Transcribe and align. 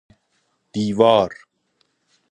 دیوار 0.71 1.31